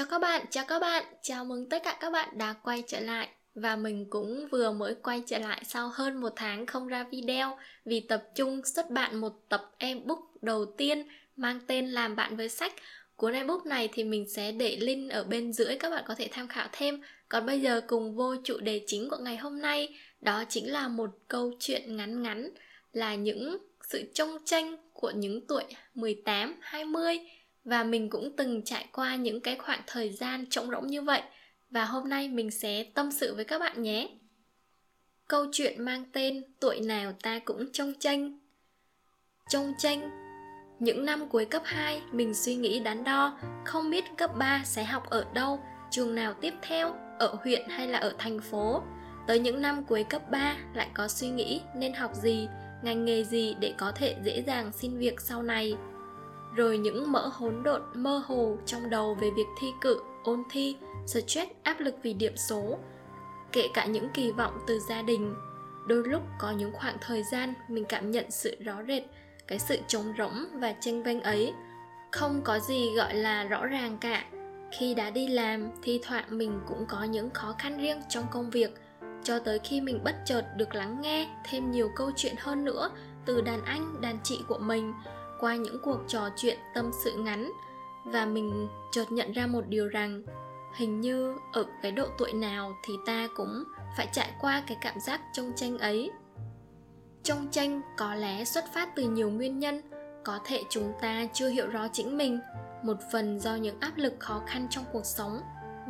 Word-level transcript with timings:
Chào 0.00 0.06
các 0.10 0.18
bạn, 0.18 0.46
chào 0.50 0.64
các 0.68 0.78
bạn, 0.78 1.04
chào 1.22 1.44
mừng 1.44 1.68
tất 1.68 1.82
cả 1.84 1.96
các 2.00 2.10
bạn 2.10 2.28
đã 2.38 2.52
quay 2.52 2.82
trở 2.86 3.00
lại. 3.00 3.28
Và 3.54 3.76
mình 3.76 4.06
cũng 4.10 4.48
vừa 4.50 4.72
mới 4.72 4.94
quay 4.94 5.22
trở 5.26 5.38
lại 5.38 5.62
sau 5.64 5.88
hơn 5.94 6.20
một 6.20 6.32
tháng 6.36 6.66
không 6.66 6.88
ra 6.88 7.04
video 7.10 7.58
Vì 7.84 8.00
tập 8.00 8.22
trung 8.34 8.60
xuất 8.64 8.90
bản 8.90 9.16
một 9.16 9.32
tập 9.48 9.70
ebook 9.78 10.42
đầu 10.42 10.64
tiên 10.64 11.08
mang 11.36 11.60
tên 11.66 11.90
Làm 11.90 12.16
bạn 12.16 12.36
với 12.36 12.48
sách. 12.48 12.72
Cuốn 13.16 13.32
ebook 13.32 13.66
này 13.66 13.88
thì 13.92 14.04
mình 14.04 14.28
sẽ 14.28 14.52
để 14.52 14.76
link 14.80 15.12
ở 15.12 15.24
bên 15.24 15.52
dưới 15.52 15.76
các 15.76 15.90
bạn 15.90 16.04
có 16.06 16.14
thể 16.14 16.28
tham 16.32 16.48
khảo 16.48 16.68
thêm. 16.72 17.00
Còn 17.28 17.46
bây 17.46 17.60
giờ 17.60 17.80
cùng 17.86 18.16
vô 18.16 18.34
chủ 18.44 18.58
đề 18.60 18.84
chính 18.86 19.10
của 19.10 19.18
ngày 19.20 19.36
hôm 19.36 19.60
nay 19.60 19.98
Đó 20.20 20.44
chính 20.48 20.72
là 20.72 20.88
một 20.88 21.10
câu 21.28 21.52
chuyện 21.58 21.96
ngắn 21.96 22.22
ngắn 22.22 22.50
Là 22.92 23.14
những 23.14 23.58
sự 23.88 24.02
trông 24.14 24.38
tranh 24.44 24.76
của 24.92 25.10
những 25.10 25.46
tuổi 25.46 25.64
18, 25.94 26.56
20 26.60 27.18
và 27.64 27.84
mình 27.84 28.10
cũng 28.10 28.36
từng 28.36 28.62
trải 28.64 28.86
qua 28.92 29.16
những 29.16 29.40
cái 29.40 29.56
khoảng 29.56 29.80
thời 29.86 30.12
gian 30.12 30.46
trống 30.50 30.70
rỗng 30.70 30.86
như 30.86 31.02
vậy 31.02 31.22
và 31.70 31.84
hôm 31.84 32.08
nay 32.08 32.28
mình 32.28 32.50
sẽ 32.50 32.84
tâm 32.94 33.12
sự 33.12 33.34
với 33.34 33.44
các 33.44 33.58
bạn 33.58 33.82
nhé. 33.82 34.08
Câu 35.28 35.46
chuyện 35.52 35.84
mang 35.84 36.04
tên 36.12 36.42
Tuổi 36.60 36.80
nào 36.80 37.12
ta 37.22 37.38
cũng 37.38 37.72
trông 37.72 37.92
tranh 37.98 38.38
Trông 39.48 39.72
tranh 39.78 40.10
Những 40.78 41.04
năm 41.04 41.28
cuối 41.28 41.44
cấp 41.44 41.62
2, 41.64 42.02
mình 42.12 42.34
suy 42.34 42.54
nghĩ 42.54 42.80
đắn 42.80 43.04
đo, 43.04 43.38
không 43.64 43.90
biết 43.90 44.04
cấp 44.16 44.30
3 44.38 44.62
sẽ 44.64 44.84
học 44.84 45.10
ở 45.10 45.24
đâu, 45.34 45.60
trường 45.90 46.14
nào 46.14 46.34
tiếp 46.40 46.54
theo, 46.62 46.94
ở 47.18 47.36
huyện 47.44 47.68
hay 47.68 47.88
là 47.88 47.98
ở 47.98 48.14
thành 48.18 48.40
phố. 48.40 48.82
Tới 49.26 49.38
những 49.38 49.62
năm 49.62 49.84
cuối 49.84 50.04
cấp 50.04 50.30
3 50.30 50.56
lại 50.74 50.88
có 50.94 51.08
suy 51.08 51.28
nghĩ 51.28 51.60
nên 51.74 51.92
học 51.92 52.14
gì, 52.14 52.48
ngành 52.82 53.04
nghề 53.04 53.24
gì 53.24 53.54
để 53.60 53.74
có 53.78 53.92
thể 53.92 54.16
dễ 54.24 54.42
dàng 54.42 54.72
xin 54.72 54.98
việc 54.98 55.20
sau 55.20 55.42
này 55.42 55.74
rồi 56.54 56.78
những 56.78 57.12
mỡ 57.12 57.30
hỗn 57.32 57.62
độn 57.62 57.82
mơ 57.94 58.22
hồ 58.26 58.56
trong 58.66 58.90
đầu 58.90 59.14
về 59.14 59.30
việc 59.30 59.46
thi 59.60 59.72
cử, 59.80 60.00
ôn 60.24 60.42
thi, 60.50 60.76
stress 61.06 61.50
áp 61.62 61.80
lực 61.80 61.94
vì 62.02 62.12
điểm 62.12 62.36
số, 62.36 62.78
kể 63.52 63.68
cả 63.74 63.86
những 63.86 64.08
kỳ 64.14 64.32
vọng 64.32 64.58
từ 64.66 64.78
gia 64.88 65.02
đình. 65.02 65.34
Đôi 65.86 66.08
lúc 66.08 66.22
có 66.38 66.50
những 66.50 66.72
khoảng 66.72 66.96
thời 67.00 67.22
gian 67.22 67.54
mình 67.68 67.84
cảm 67.84 68.10
nhận 68.10 68.30
sự 68.30 68.56
rõ 68.64 68.74
rệt, 68.88 69.02
cái 69.46 69.58
sự 69.58 69.76
trống 69.88 70.12
rỗng 70.18 70.46
và 70.54 70.74
tranh 70.80 71.02
vênh 71.02 71.20
ấy. 71.20 71.52
Không 72.12 72.42
có 72.44 72.58
gì 72.58 72.94
gọi 72.96 73.14
là 73.14 73.44
rõ 73.44 73.66
ràng 73.66 73.98
cả. 74.00 74.24
Khi 74.78 74.94
đã 74.94 75.10
đi 75.10 75.28
làm, 75.28 75.70
thi 75.82 76.00
thoảng 76.02 76.24
mình 76.38 76.60
cũng 76.68 76.86
có 76.88 77.04
những 77.04 77.30
khó 77.30 77.54
khăn 77.58 77.78
riêng 77.78 78.02
trong 78.08 78.24
công 78.30 78.50
việc, 78.50 78.70
cho 79.22 79.38
tới 79.38 79.58
khi 79.58 79.80
mình 79.80 80.04
bất 80.04 80.16
chợt 80.26 80.44
được 80.56 80.74
lắng 80.74 80.98
nghe 81.00 81.28
thêm 81.44 81.70
nhiều 81.70 81.90
câu 81.96 82.10
chuyện 82.16 82.34
hơn 82.38 82.64
nữa 82.64 82.90
từ 83.26 83.40
đàn 83.40 83.64
anh, 83.64 84.00
đàn 84.00 84.18
chị 84.22 84.40
của 84.48 84.58
mình 84.58 84.92
qua 85.40 85.56
những 85.56 85.78
cuộc 85.82 85.98
trò 86.08 86.28
chuyện 86.36 86.58
tâm 86.74 86.90
sự 87.04 87.12
ngắn 87.12 87.52
và 88.04 88.26
mình 88.26 88.68
chợt 88.92 89.12
nhận 89.12 89.32
ra 89.32 89.46
một 89.46 89.64
điều 89.68 89.88
rằng 89.88 90.22
hình 90.76 91.00
như 91.00 91.36
ở 91.52 91.64
cái 91.82 91.92
độ 91.92 92.06
tuổi 92.18 92.32
nào 92.32 92.72
thì 92.84 92.94
ta 93.06 93.28
cũng 93.36 93.64
phải 93.96 94.08
trải 94.12 94.32
qua 94.40 94.62
cái 94.66 94.76
cảm 94.80 95.00
giác 95.00 95.20
trông 95.32 95.52
tranh 95.56 95.78
ấy. 95.78 96.10
Trông 97.22 97.48
tranh 97.50 97.80
có 97.96 98.14
lẽ 98.14 98.44
xuất 98.44 98.64
phát 98.72 98.88
từ 98.96 99.02
nhiều 99.02 99.30
nguyên 99.30 99.58
nhân, 99.58 99.80
có 100.24 100.38
thể 100.44 100.62
chúng 100.68 100.92
ta 101.00 101.26
chưa 101.32 101.48
hiểu 101.48 101.66
rõ 101.66 101.88
chính 101.92 102.16
mình, 102.16 102.40
một 102.82 102.96
phần 103.12 103.40
do 103.40 103.54
những 103.54 103.80
áp 103.80 103.92
lực 103.96 104.14
khó 104.18 104.42
khăn 104.46 104.66
trong 104.70 104.84
cuộc 104.92 105.06
sống, 105.06 105.40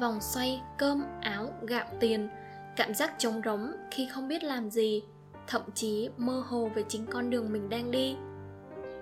vòng 0.01 0.21
xoay, 0.21 0.63
cơm, 0.79 1.03
áo, 1.21 1.53
gạo, 1.63 1.87
tiền, 2.01 2.29
cảm 2.77 2.95
giác 2.95 3.15
trống 3.19 3.43
rỗng 3.45 3.73
khi 3.91 4.09
không 4.13 4.29
biết 4.29 4.45
làm 4.45 4.71
gì, 4.71 5.03
thậm 5.47 5.63
chí 5.75 6.09
mơ 6.17 6.43
hồ 6.47 6.71
về 6.75 6.85
chính 6.89 7.07
con 7.07 7.31
đường 7.31 7.53
mình 7.53 7.69
đang 7.69 7.91
đi 7.91 8.17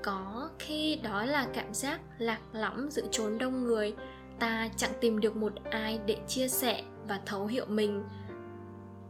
có 0.09 0.49
khi 0.59 0.97
đó 1.03 1.25
là 1.25 1.47
cảm 1.55 1.75
giác 1.75 2.01
lạc 2.19 2.39
lõng 2.53 2.91
giữa 2.91 3.03
chốn 3.11 3.39
đông 3.39 3.65
người. 3.65 3.95
Ta 4.39 4.69
chẳng 4.77 4.91
tìm 5.01 5.21
được 5.21 5.37
một 5.37 5.53
ai 5.71 6.01
để 6.07 6.17
chia 6.29 6.49
sẻ 6.49 6.83
và 7.09 7.21
thấu 7.27 7.47
hiểu 7.47 7.65
mình. 7.69 8.05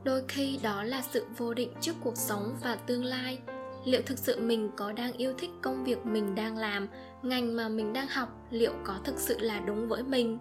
Đôi 0.04 0.22
khi 0.28 0.58
đó 0.62 0.82
là 0.82 1.02
sự 1.02 1.26
vô 1.36 1.54
định 1.54 1.72
trước 1.80 1.92
cuộc 2.00 2.16
sống 2.16 2.56
và 2.62 2.76
tương 2.76 3.04
lai. 3.04 3.38
Liệu 3.84 4.02
thực 4.06 4.18
sự 4.18 4.40
mình 4.40 4.70
có 4.76 4.92
đang 4.92 5.12
yêu 5.12 5.32
thích 5.38 5.50
công 5.62 5.84
việc 5.84 6.06
mình 6.06 6.34
đang 6.34 6.56
làm, 6.56 6.88
ngành 7.22 7.56
mà 7.56 7.68
mình 7.68 7.92
đang 7.92 8.08
học, 8.08 8.28
liệu 8.50 8.72
có 8.84 8.98
thực 9.04 9.18
sự 9.18 9.38
là 9.38 9.60
đúng 9.60 9.88
với 9.88 10.02
mình? 10.02 10.38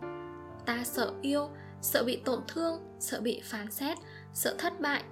Ta 0.66 0.84
sợ 0.84 1.13
yêu, 1.22 1.50
sợ 1.81 2.03
bị 2.03 2.22
tổn 2.25 2.39
thương, 2.47 2.81
sợ 3.00 3.22
bị 3.22 3.41
phán 3.44 3.72
xét, 3.72 3.97
sợ 4.34 4.56
thất 4.57 4.79
bại, 4.79 5.03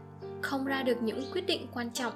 không 0.41 0.65
ra 0.65 0.83
được 0.83 1.01
những 1.01 1.23
quyết 1.33 1.45
định 1.45 1.67
quan 1.73 1.91
trọng. 1.91 2.13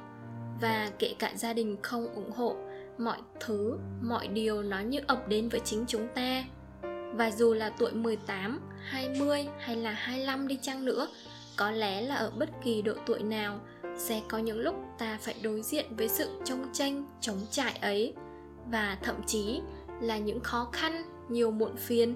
Và 0.61 0.91
kể 1.00 1.16
cả 1.19 1.31
gia 1.35 1.53
đình 1.53 1.78
không 1.81 2.13
ủng 2.13 2.31
hộ 2.31 2.56
mọi 2.99 3.17
thứ, 3.39 3.77
mọi 4.01 4.27
điều 4.27 4.63
nó 4.63 4.79
như 4.79 4.99
ập 5.07 5.27
đến 5.27 5.49
với 5.49 5.59
chính 5.59 5.85
chúng 5.87 6.07
ta. 6.15 6.43
Và 7.13 7.31
dù 7.31 7.53
là 7.53 7.69
tuổi 7.69 7.91
18, 7.91 8.59
20 8.83 9.47
hay 9.59 9.75
là 9.75 9.91
25 9.91 10.47
đi 10.47 10.59
chăng 10.61 10.85
nữa, 10.85 11.07
có 11.57 11.71
lẽ 11.71 12.01
là 12.01 12.15
ở 12.15 12.31
bất 12.37 12.49
kỳ 12.63 12.81
độ 12.81 12.93
tuổi 13.05 13.19
nào 13.19 13.59
sẽ 13.97 14.21
có 14.27 14.37
những 14.37 14.59
lúc 14.59 14.75
ta 14.97 15.17
phải 15.21 15.35
đối 15.43 15.61
diện 15.61 15.85
với 15.95 16.09
sự 16.09 16.29
trông 16.45 16.65
tranh, 16.73 17.05
chống 17.21 17.39
trải 17.51 17.77
ấy 17.81 18.13
và 18.71 18.97
thậm 19.03 19.16
chí 19.25 19.61
là 20.01 20.17
những 20.17 20.39
khó 20.39 20.69
khăn, 20.71 21.03
nhiều 21.29 21.51
muộn 21.51 21.75
phiền. 21.77 22.16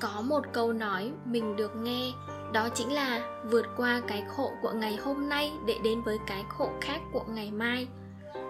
Có 0.00 0.20
một 0.24 0.42
câu 0.52 0.72
nói 0.72 1.12
mình 1.24 1.56
được 1.56 1.76
nghe 1.76 2.12
đó 2.52 2.68
chính 2.74 2.92
là 2.92 3.40
vượt 3.44 3.66
qua 3.76 4.00
cái 4.06 4.24
khổ 4.36 4.52
của 4.62 4.72
ngày 4.72 4.96
hôm 4.96 5.28
nay 5.28 5.52
để 5.66 5.74
đến 5.84 6.02
với 6.02 6.18
cái 6.26 6.44
khổ 6.48 6.70
khác 6.80 7.00
của 7.12 7.24
ngày 7.28 7.50
mai. 7.50 7.88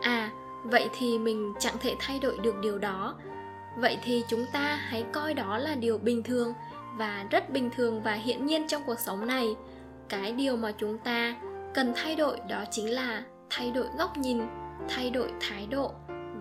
À, 0.03 0.18
vậy 0.65 0.89
thì 0.99 1.19
mình 1.19 1.55
chẳng 1.59 1.75
thể 1.81 1.97
thay 1.99 2.19
đổi 2.19 2.39
được 2.39 2.55
điều 2.61 2.79
đó. 2.79 3.15
Vậy 3.77 3.99
thì 4.03 4.25
chúng 4.29 4.47
ta 4.53 4.75
hãy 4.75 5.05
coi 5.13 5.35
đó 5.35 5.59
là 5.59 5.75
điều 5.75 5.99
bình 5.99 6.23
thường 6.23 6.55
và 6.97 7.27
rất 7.31 7.51
bình 7.51 7.71
thường 7.77 8.03
và 8.03 8.13
hiển 8.13 8.47
nhiên 8.47 8.69
trong 8.69 8.83
cuộc 8.87 8.99
sống 8.99 9.27
này. 9.27 9.57
Cái 10.09 10.33
điều 10.33 10.57
mà 10.57 10.73
chúng 10.79 10.99
ta 10.99 11.37
cần 11.75 11.93
thay 11.97 12.15
đổi 12.15 12.41
đó 12.49 12.65
chính 12.71 12.95
là 12.95 13.23
thay 13.51 13.71
đổi 13.71 13.87
góc 13.99 14.17
nhìn, 14.17 14.41
thay 14.89 15.11
đổi 15.11 15.31
thái 15.41 15.67
độ 15.67 15.93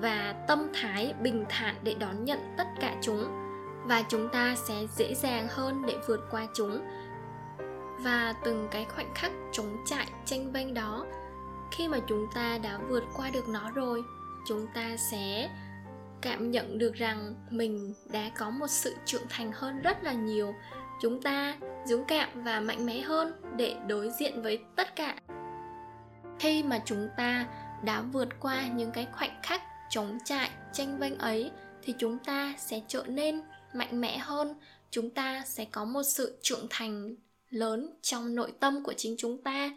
và 0.02 0.36
tâm 0.48 0.68
thái 0.74 1.14
bình 1.22 1.46
thản 1.50 1.76
để 1.84 1.96
đón 2.00 2.26
nhận 2.26 2.40
tất 2.58 2.68
cả 2.80 2.96
chúng. 3.02 3.26
Và 3.86 4.04
chúng 4.10 4.30
ta 4.30 4.56
sẽ 4.56 4.76
dễ 4.96 5.14
dàng 5.14 5.48
hơn 5.50 5.84
để 5.88 5.96
vượt 6.08 6.20
qua 6.32 6.48
chúng. 6.54 6.80
Và 8.00 8.34
từng 8.44 8.68
cái 8.72 8.86
khoảnh 8.86 9.14
khắc 9.16 9.32
chống 9.52 9.78
chạy 9.86 10.08
tranh 10.26 10.52
vênh 10.52 10.74
đó 10.74 11.06
khi 11.72 11.88
mà 11.88 12.00
chúng 12.08 12.28
ta 12.36 12.58
đã 12.58 12.80
vượt 12.90 13.04
qua 13.16 13.30
được 13.30 13.48
nó 13.50 13.72
rồi, 13.72 14.04
chúng 14.48 14.68
ta 14.74 14.98
sẽ 15.12 15.50
cảm 16.22 16.52
nhận 16.52 16.78
được 16.78 16.94
rằng 16.94 17.36
mình 17.50 17.94
đã 18.12 18.30
có 18.38 18.50
một 18.50 18.68
sự 18.68 18.96
trưởng 19.06 19.28
thành 19.30 19.52
hơn 19.54 19.82
rất 19.82 20.04
là 20.04 20.14
nhiều. 20.14 20.54
Chúng 21.02 21.22
ta 21.22 21.58
dũng 21.86 22.06
cảm 22.08 22.44
và 22.44 22.60
mạnh 22.60 22.86
mẽ 22.86 23.02
hơn 23.02 23.34
để 23.56 23.76
đối 23.88 24.10
diện 24.20 24.42
với 24.42 24.60
tất 24.76 24.96
cả. 24.96 25.16
Khi 26.40 26.64
mà 26.64 26.80
chúng 26.86 27.10
ta 27.18 27.46
đã 27.84 28.02
vượt 28.02 28.30
qua 28.40 28.68
những 28.68 28.92
cái 28.92 29.08
khoảnh 29.12 29.40
khắc 29.44 29.62
chống 29.90 30.18
chạy 30.26 30.50
tranh 30.74 31.00
vênh 31.00 31.18
ấy, 31.18 31.52
thì 31.84 31.94
chúng 32.00 32.18
ta 32.20 32.54
sẽ 32.58 32.82
trở 32.88 33.04
nên 33.08 33.42
mạnh 33.74 34.02
mẽ 34.02 34.18
hơn. 34.18 34.54
Chúng 34.92 35.10
ta 35.10 35.44
sẽ 35.46 35.66
có 35.66 35.86
một 35.86 36.04
sự 36.04 36.40
trưởng 36.42 36.68
thành 36.70 37.16
lớn 37.50 37.98
trong 38.02 38.36
nội 38.36 38.54
tâm 38.60 38.84
của 38.84 38.94
chính 38.98 39.16
chúng 39.18 39.44
ta 39.44 39.70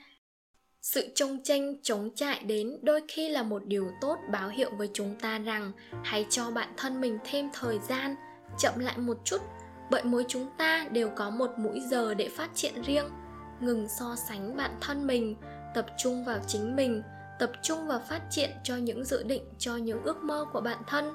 sự 0.82 1.08
trông 1.14 1.42
tranh, 1.42 1.74
chống 1.82 2.10
chạy 2.14 2.42
đến 2.42 2.78
đôi 2.82 3.00
khi 3.08 3.28
là 3.28 3.42
một 3.42 3.64
điều 3.66 3.91
tốt 4.00 4.16
báo 4.32 4.48
hiệu 4.48 4.70
với 4.76 4.91
chúng 4.92 5.14
ta 5.20 5.38
rằng 5.38 5.72
hãy 6.04 6.26
cho 6.30 6.50
bản 6.50 6.68
thân 6.76 7.00
mình 7.00 7.18
thêm 7.24 7.48
thời 7.52 7.78
gian, 7.78 8.14
chậm 8.58 8.78
lại 8.78 8.98
một 8.98 9.18
chút, 9.24 9.41
bởi 9.91 10.04
mỗi 10.04 10.24
chúng 10.28 10.46
ta 10.58 10.86
đều 10.91 11.10
có 11.16 11.30
một 11.30 11.50
mũi 11.58 11.80
giờ 11.91 12.14
để 12.14 12.28
phát 12.28 12.50
triển 12.54 12.82
riêng. 12.82 13.10
Ngừng 13.60 13.88
so 13.88 14.16
sánh 14.28 14.56
bản 14.56 14.70
thân 14.80 15.06
mình, 15.06 15.36
tập 15.74 15.86
trung 15.98 16.24
vào 16.24 16.38
chính 16.46 16.76
mình, 16.76 17.02
tập 17.38 17.50
trung 17.62 17.86
vào 17.86 18.00
phát 18.08 18.22
triển 18.30 18.50
cho 18.64 18.76
những 18.76 19.04
dự 19.04 19.22
định, 19.22 19.44
cho 19.58 19.76
những 19.76 20.02
ước 20.02 20.22
mơ 20.22 20.47
của 20.52 20.60
bản 20.60 20.78
thân. 20.86 21.14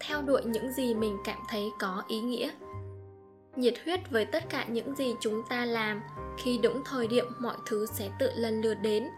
Theo 0.00 0.22
đuổi 0.22 0.42
những 0.44 0.72
gì 0.72 0.94
mình 0.94 1.16
cảm 1.24 1.38
thấy 1.48 1.64
có 1.80 2.02
ý 2.08 2.20
nghĩa 2.20 2.50
nhiệt 3.58 3.74
huyết 3.84 4.10
với 4.10 4.24
tất 4.24 4.44
cả 4.48 4.64
những 4.68 4.94
gì 4.94 5.14
chúng 5.20 5.42
ta 5.48 5.64
làm. 5.64 6.02
Khi 6.38 6.58
đúng 6.62 6.82
thời 6.84 7.06
điểm, 7.06 7.24
mọi 7.38 7.56
thứ 7.66 7.86
sẽ 7.86 8.10
tự 8.18 8.30
lần 8.34 8.60
lượt 8.60 8.74
đến. 8.74 9.08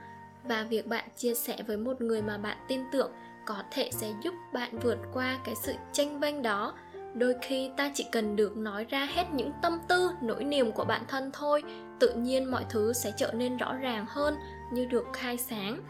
Và 0.44 0.62
việc 0.62 0.86
bạn 0.86 1.08
chia 1.16 1.34
sẻ 1.34 1.56
với 1.66 1.76
một 1.76 2.00
người 2.00 2.22
mà 2.22 2.38
bạn 2.38 2.56
tin 2.68 2.80
tưởng 2.92 3.12
có 3.46 3.62
thể 3.70 3.90
sẽ 3.92 4.12
giúp 4.22 4.34
bạn 4.52 4.78
vượt 4.78 4.98
qua 5.12 5.38
cái 5.44 5.54
sự 5.54 5.72
tranh 5.92 6.20
vênh 6.20 6.42
đó. 6.42 6.74
Đôi 7.14 7.34
khi, 7.42 7.70
ta 7.76 7.90
chỉ 7.94 8.06
cần 8.12 8.36
được 8.36 8.56
nói 8.56 8.84
ra 8.84 9.04
hết 9.04 9.24
những 9.32 9.52
tâm 9.62 9.78
tư, 9.88 10.10
nỗi 10.22 10.44
niềm 10.44 10.72
của 10.72 10.84
bản 10.84 11.02
thân 11.08 11.30
thôi. 11.32 11.62
Tự 12.00 12.14
nhiên 12.14 12.50
mọi 12.50 12.64
thứ 12.70 12.92
sẽ 12.92 13.12
trở 13.16 13.32
nên 13.32 13.56
rõ 13.56 13.74
ràng 13.74 14.06
hơn 14.08 14.34
như 14.72 14.84
được 14.84 15.06
khai 15.12 15.38
sáng. 15.38 15.80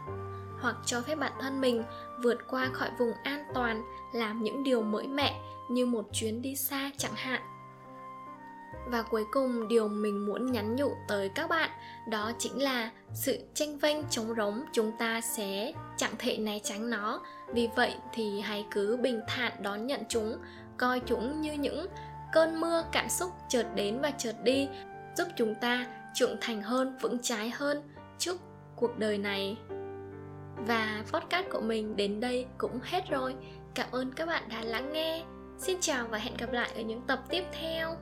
Hoặc 0.61 0.75
cho 0.85 1.01
phép 1.01 1.15
bản 1.15 1.31
thân 1.41 1.61
mình 1.61 1.83
vượt 2.23 2.37
qua 2.49 2.69
khỏi 2.73 2.89
vùng 2.99 3.13
an 3.23 3.43
toàn, 3.53 3.83
làm 4.13 4.43
những 4.43 4.63
điều 4.63 4.81
mới 4.81 5.07
mẻ 5.07 5.41
như 5.69 5.85
một 5.85 6.05
chuyến 6.13 6.41
đi 6.41 6.55
xa 6.55 6.91
chẳng 6.97 7.15
hạn 7.15 7.41
và 8.85 9.01
cuối 9.01 9.25
cùng, 9.31 9.67
điều 9.67 9.87
mình 9.87 10.25
muốn 10.25 10.51
nhắn 10.51 10.75
nhủ 10.75 10.95
tới 11.07 11.29
các 11.29 11.49
bạn, 11.49 11.69
đó 12.09 12.31
chính 12.39 12.61
là 12.61 12.91
sự 13.13 13.39
tranh 13.53 13.77
vênh 13.77 13.97
chống 14.09 14.35
rống 14.35 14.63
chúng 14.73 14.91
ta 14.99 15.21
sẽ 15.21 15.73
chẳng 15.97 16.11
thể 16.19 16.37
né 16.37 16.59
tránh 16.59 16.89
nó. 16.89 17.21
Vì 17.53 17.69
vậy 17.75 17.95
thì 18.13 18.39
hãy 18.41 18.65
cứ 18.71 18.97
bình 18.97 19.21
thản 19.27 19.51
đón 19.61 19.87
nhận 19.87 20.01
chúng, 20.09 20.37
coi 20.77 20.99
chúng 20.99 21.41
như 21.41 21.53
những 21.53 21.87
cơn 22.33 22.61
mưa 22.61 22.83
cảm 22.91 23.09
xúc 23.09 23.31
chợt 23.49 23.65
đến 23.75 23.99
và 24.01 24.11
chợt 24.11 24.35
đi, 24.43 24.67
giúp 25.17 25.27
chúng 25.35 25.55
ta 25.55 25.85
trưởng 26.13 26.37
thành 26.41 26.61
hơn, 26.61 26.97
vững 27.01 27.19
trái 27.21 27.49
hơn 27.49 27.81
trước 28.17 28.37
cuộc 28.75 28.99
đời 28.99 29.17
này. 29.17 29.57
Và 30.67 31.03
podcast 31.13 31.49
của 31.51 31.61
mình 31.61 31.95
đến 31.95 32.19
đây 32.19 32.45
cũng 32.57 32.79
hết 32.83 33.09
rồi. 33.09 33.35
Cảm 33.73 33.87
ơn 33.91 34.13
các 34.13 34.25
bạn 34.25 34.43
đã 34.49 34.61
lắng 34.61 34.93
nghe. 34.93 35.23
Xin 35.57 35.77
chào 35.81 36.07
và 36.07 36.17
hẹn 36.17 36.37
gặp 36.37 36.51
lại 36.51 36.71
ở 36.75 36.81
những 36.81 37.01
tập 37.07 37.19
tiếp 37.29 37.43
theo. 37.51 37.95